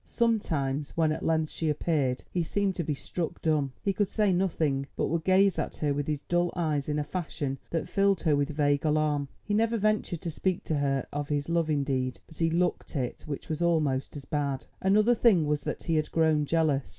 [0.03, 4.33] Sometimes when at length she appeared he seemed to be struck dumb, he could say
[4.33, 8.21] nothing, but would gaze at her with his dull eyes in a fashion that filled
[8.23, 9.27] her with vague alarm.
[9.43, 13.25] He never ventured to speak to her of his love indeed, but he looked it,
[13.27, 14.65] which was almost as bad.
[14.81, 16.89] Another thing was that he had grown jealous.